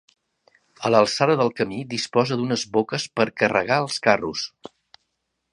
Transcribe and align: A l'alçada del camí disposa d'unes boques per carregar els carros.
A 0.87 0.91
l'alçada 0.93 1.35
del 1.41 1.51
camí 1.59 1.83
disposa 1.93 2.39
d'unes 2.39 2.65
boques 2.79 3.07
per 3.21 3.29
carregar 3.43 3.81
els 3.85 4.03
carros. 4.09 4.51